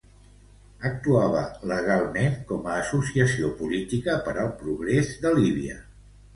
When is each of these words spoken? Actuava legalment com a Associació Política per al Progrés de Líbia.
Actuava 0.89 1.43
legalment 1.73 2.33
com 2.53 2.67
a 2.71 2.79
Associació 2.87 3.53
Política 3.63 4.19
per 4.27 4.37
al 4.47 4.53
Progrés 4.65 5.15
de 5.29 5.39
Líbia. 5.41 5.81